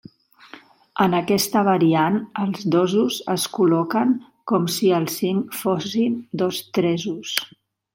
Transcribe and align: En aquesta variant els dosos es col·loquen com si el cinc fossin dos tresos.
En 1.03 1.11
aquesta 1.17 1.61
variant 1.67 2.17
els 2.45 2.65
dosos 2.77 3.19
es 3.35 3.47
col·loquen 3.59 4.17
com 4.53 4.69
si 4.79 4.93
el 5.01 5.09
cinc 5.21 5.57
fossin 5.63 6.21
dos 6.45 6.67
tresos. 6.81 7.41